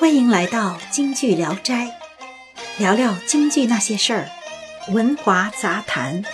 [0.00, 1.94] 欢迎来到京剧聊斋，
[2.78, 4.30] 聊聊京剧那些事儿，
[4.94, 6.24] 文华杂谈。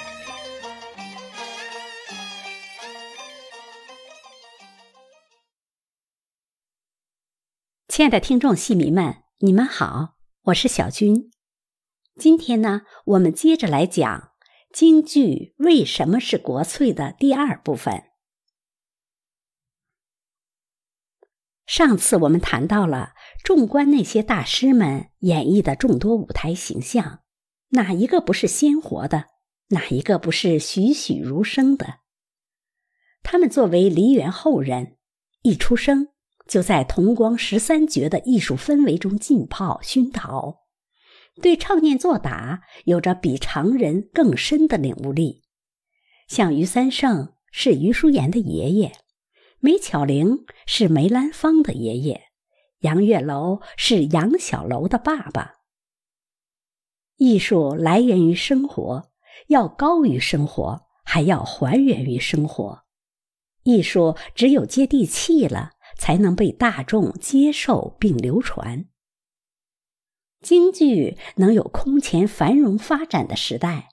[7.88, 10.14] 亲爱的听众戏迷们，你们好，
[10.44, 11.32] 我是小军。
[12.20, 14.30] 今天呢，我们接着来讲
[14.72, 18.04] 京剧为什么是国粹的第二部分。
[21.66, 27.20] 上次我们谈到了，纵观那些大师们演绎的众多舞台形象，
[27.70, 29.24] 哪一个不是鲜活的？
[29.70, 31.96] 哪一个不是栩栩如生的？
[33.24, 34.96] 他们作为梨园后人，
[35.42, 36.10] 一出生
[36.46, 40.60] 就在同光十三绝的艺术氛围中浸泡熏陶，
[41.42, 45.42] 对唱念做打有着比常人更深的领悟力。
[46.28, 48.92] 像于三胜是余淑妍的爷爷。
[49.66, 52.28] 梅巧玲是梅兰芳的爷爷，
[52.82, 55.56] 杨月楼是杨小楼的爸爸。
[57.16, 59.10] 艺术来源于生活，
[59.48, 62.84] 要高于生活，还要还原于生活。
[63.64, 68.84] 艺术只有接地气了，才能被大众接受并流传。
[70.40, 73.88] 京剧能有空前繁荣发展的时代，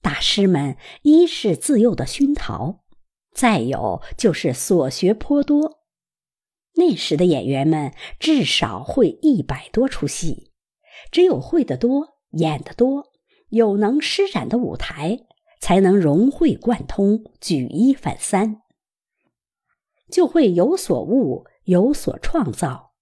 [0.00, 2.84] 大师们一是自幼的熏陶。
[3.32, 5.80] 再有就是所学颇多，
[6.74, 10.52] 那时的演员们至少会一百多出戏，
[11.10, 13.12] 只有会得多、演得多、
[13.50, 15.26] 有能施展的舞台，
[15.60, 18.62] 才能融会贯通、举一反三，
[20.10, 22.92] 就会有所悟、有所创造。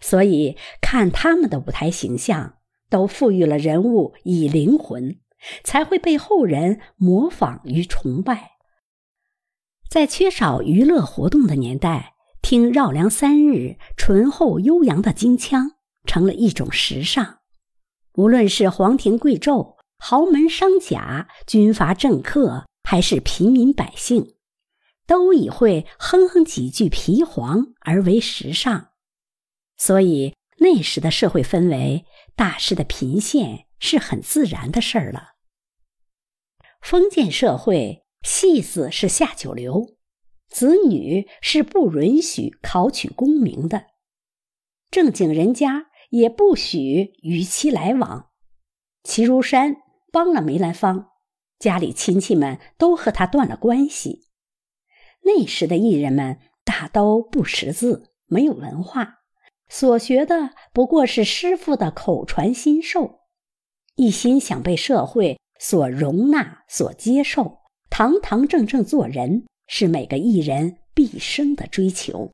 [0.00, 2.58] 所以看他们的舞台形象，
[2.90, 5.20] 都赋予了人物以灵魂，
[5.62, 8.53] 才会被后人模仿与崇拜。
[9.94, 17.38] 在缺少娱乐活动的年代，听绕梁三日醇厚悠扬的京腔成了一种时尚。
[18.14, 24.34] 无论是皇庭贵胄、豪门商贾、军阀政客，还是平民百姓，
[25.06, 28.88] 都以会哼哼几句皮黄而为时尚。
[29.76, 35.34] 所以那时的社会氛围，大师的频现是很自然的事儿了。
[36.82, 38.03] 封建社会。
[38.24, 39.96] 戏子是下九流，
[40.48, 43.84] 子女是不允许考取功名的，
[44.90, 48.30] 正经人家也不许与其来往。
[49.02, 49.76] 齐如山
[50.10, 51.10] 帮了梅兰芳，
[51.58, 54.22] 家里亲戚们都和他断了关系。
[55.24, 59.18] 那时的艺人们大都不识字，没有文化，
[59.68, 63.20] 所学的不过是师傅的口传心授，
[63.96, 67.63] 一心想被社会所容纳、所接受。
[67.96, 72.32] 堂堂正正做人是每个艺人毕生的追求，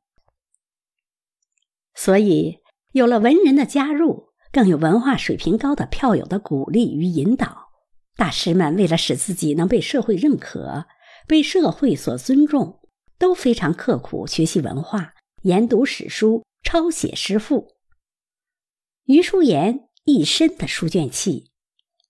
[1.93, 2.57] 所以
[2.93, 7.69] 有了文人的加入，更有文化水平高的票友的鼓励与引导，
[8.15, 10.87] 大师们为了使自己能被社会认可、
[11.27, 12.79] 被社会所尊重，
[13.19, 17.75] 都非常刻苦学习文化，研读史书，抄写诗赋。
[19.05, 21.51] 余淑妍一身的书卷气，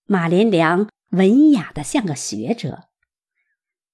[0.06, 2.88] 马连良文雅的像个学者。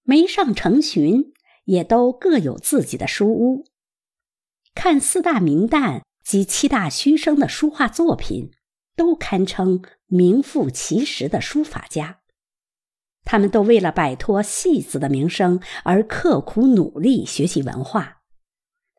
[0.10, 1.34] 梅上成群
[1.66, 3.66] 也都各有自己的书屋，
[4.74, 8.52] 看四大名旦及七大须生的书画作品，
[8.96, 12.22] 都堪称名副其实的书法家。
[13.26, 18.22] 他们都为了摆脱戏子的名声而刻苦努力学习文化，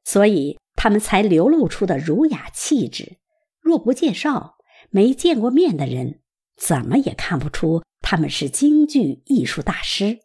[0.04, 3.16] 所以他们才流露出的儒雅气质。
[3.62, 4.58] 若不介绍，
[4.90, 6.20] 没见过面的人
[6.54, 10.18] 怎么也看不出他们是京剧艺术大师。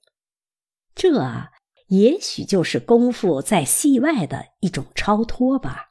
[0.95, 1.49] 这
[1.87, 5.89] 也许就是功夫在戏外的一种超脱吧。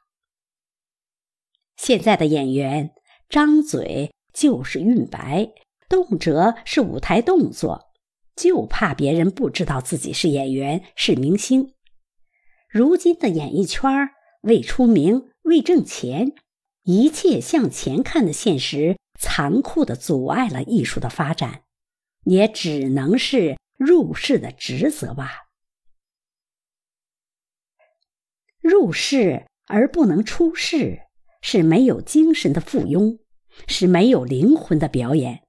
[1.77, 2.93] 现在的演员
[3.29, 5.53] 张嘴就是韵白，
[5.87, 7.91] 动辄是舞台动作，
[8.35, 11.73] 就怕别人不知道自己是演员是明星。
[12.69, 14.09] 如今的演艺圈
[14.41, 16.33] 为出名为挣钱，
[16.83, 21.63] 一切向前看的现实，残酷的阻碍了艺术的发展，
[22.25, 23.57] 也只能是。
[23.83, 25.49] 入世的职责吧。
[28.59, 31.01] 入世而不能出世，
[31.41, 33.19] 是没有精神的附庸，
[33.67, 35.43] 是没有灵魂的表演。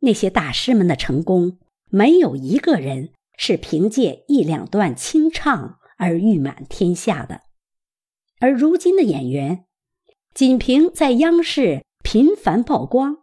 [0.00, 1.58] 那些大师们的成功，
[1.90, 7.42] 没有一个人是凭借一两段清唱而誉满天下的。
[8.38, 9.66] 而如今的演员，
[10.32, 13.18] 仅凭在央视频繁曝光，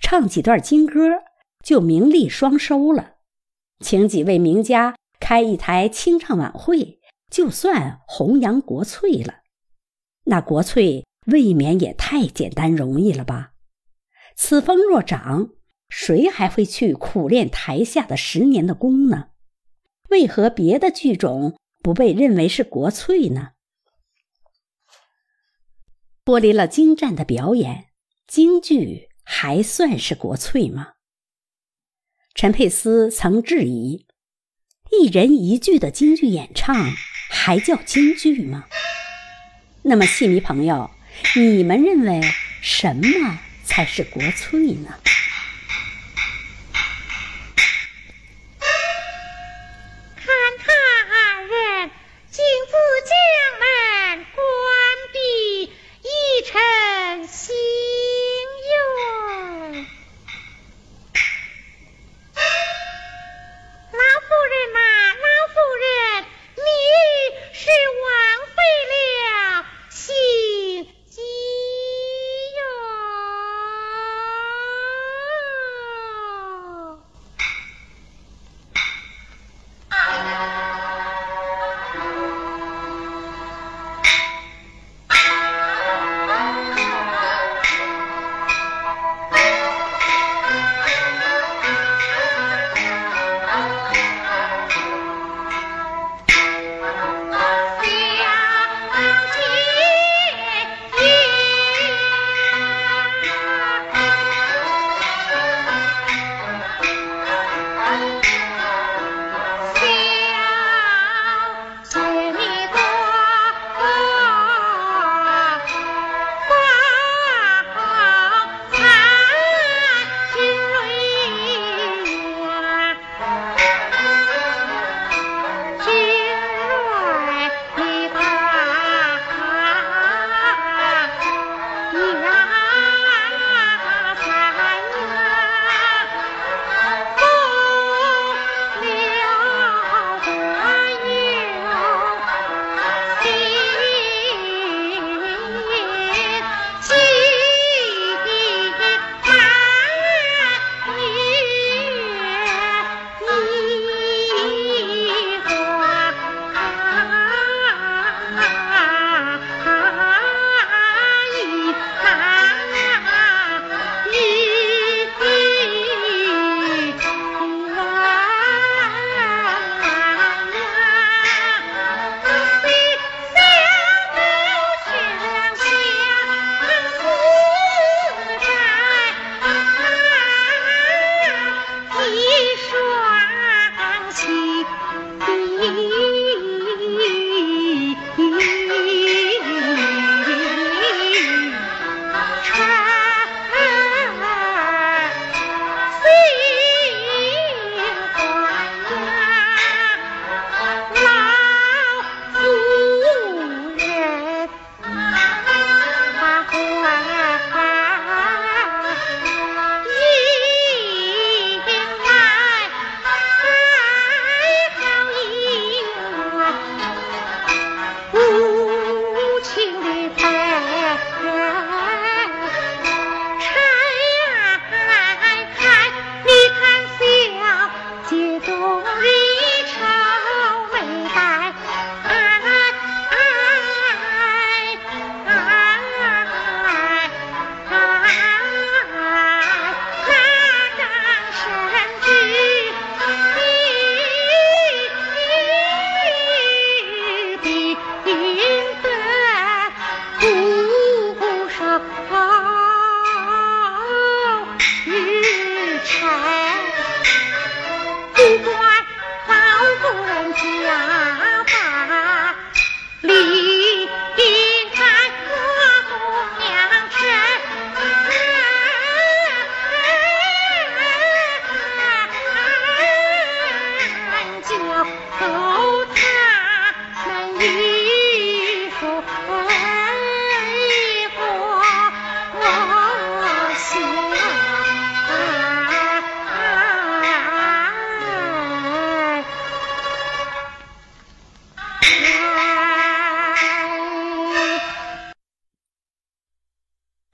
[0.00, 1.22] 唱几段京歌，
[1.62, 3.16] 就名利双收了。
[3.80, 7.00] 请几位名家开一台清唱晚会，
[7.30, 9.40] 就算弘扬国粹了。
[10.24, 13.52] 那国粹未免也太简单容易了吧？
[14.36, 15.50] 此风若长，
[15.88, 19.30] 谁还会去苦练台下的十年的功呢？
[20.10, 23.52] 为何别的剧种不被认为是国粹呢？
[26.24, 27.86] 脱离了精湛的表演，
[28.26, 30.92] 京剧还算是国粹吗？
[32.32, 34.06] 陈佩斯曾质疑：
[34.90, 36.74] 一人一句的京剧演唱
[37.28, 38.66] 还叫京剧吗？
[39.82, 40.90] 那么，戏迷朋友，
[41.36, 42.20] 你们认为
[42.62, 44.94] 什么才是国粹呢？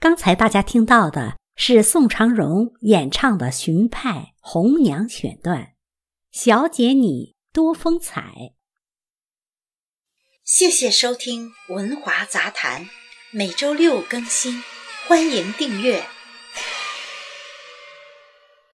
[0.07, 5.73] 刚才大家听到的是宋长荣演唱的荀派《红娘》选段，
[6.31, 8.53] 小姐你多风采。
[10.45, 12.85] 谢谢收听《文华杂谈》，
[13.33, 14.63] 每周六更新，
[15.09, 16.07] 欢迎订阅。